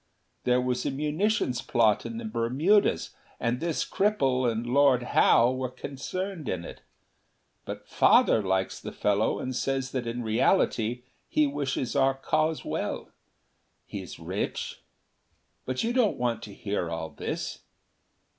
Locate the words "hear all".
16.55-17.11